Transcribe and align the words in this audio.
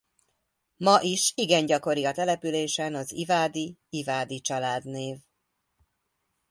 Ma 0.77 0.99
is 1.01 1.31
igen 1.35 1.65
gyakori 1.65 2.05
a 2.05 2.11
településen 2.11 2.95
az 2.95 3.11
Ivády-Ivádi 3.11 4.39
családnév. 4.39 5.17